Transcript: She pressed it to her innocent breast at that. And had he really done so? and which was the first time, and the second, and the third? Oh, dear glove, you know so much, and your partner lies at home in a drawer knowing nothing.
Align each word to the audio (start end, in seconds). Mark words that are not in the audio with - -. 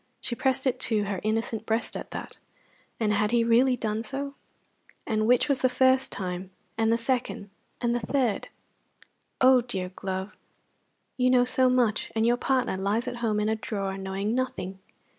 She 0.19 0.33
pressed 0.33 0.65
it 0.65 0.79
to 0.79 1.03
her 1.03 1.19
innocent 1.21 1.67
breast 1.67 1.95
at 1.95 2.09
that. 2.09 2.39
And 2.99 3.13
had 3.13 3.29
he 3.29 3.43
really 3.43 3.77
done 3.77 4.01
so? 4.01 4.33
and 5.05 5.27
which 5.27 5.47
was 5.47 5.61
the 5.61 5.69
first 5.69 6.11
time, 6.11 6.49
and 6.75 6.91
the 6.91 6.97
second, 6.97 7.51
and 7.81 7.93
the 7.95 7.99
third? 7.99 8.47
Oh, 9.41 9.61
dear 9.61 9.89
glove, 9.89 10.35
you 11.17 11.29
know 11.29 11.45
so 11.45 11.69
much, 11.69 12.11
and 12.15 12.25
your 12.25 12.37
partner 12.37 12.77
lies 12.77 13.07
at 13.07 13.17
home 13.17 13.39
in 13.39 13.47
a 13.47 13.55
drawer 13.55 13.95
knowing 13.95 14.33
nothing. 14.33 14.79